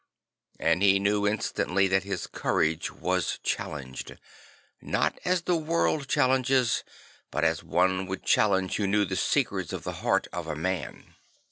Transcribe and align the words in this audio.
And 0.59 0.81
he 0.81 0.97
knew 0.97 1.27
instantly 1.27 1.87
that 1.89 2.01
his 2.01 2.25
courage 2.25 2.89
was 2.89 3.37
challenged, 3.43 4.17
not 4.81 5.19
as 5.23 5.43
the 5.43 5.55
world 5.55 6.07
challenges, 6.07 6.83
but 7.29 7.43
as 7.43 7.63
one 7.63 8.07
would 8.07 8.23
challenge 8.23 8.77
who 8.77 8.87
knew 8.87 9.05
Francis 9.05 9.23
the 9.23 9.29
Fighter 9.43 9.49
57 9.57 9.59
the 9.61 9.61
secrets 9.61 9.73
of 9.73 9.83
the 9.83 10.01
heart 10.01 10.27
of 10.33 10.47
a 10.47 10.55
man. 10.55 11.13